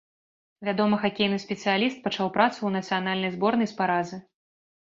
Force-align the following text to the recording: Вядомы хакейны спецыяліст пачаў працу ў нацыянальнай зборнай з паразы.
Вядомы 0.69 0.97
хакейны 1.03 1.37
спецыяліст 1.43 1.97
пачаў 2.07 2.33
працу 2.39 2.57
ў 2.67 2.81
нацыянальнай 2.81 3.31
зборнай 3.37 3.73
з 3.75 3.79
паразы. 3.83 4.17